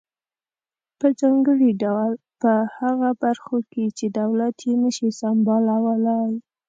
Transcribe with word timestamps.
په 0.99 1.07
ځانګړي 1.19 1.71
ډول 1.83 2.11
په 2.41 2.51
هغه 2.77 3.09
برخو 3.23 3.57
کې 3.71 3.85
چې 3.97 4.05
دولت 4.19 4.55
یې 4.67 4.73
نشي 4.83 5.09
سمبالولای. 5.21 6.31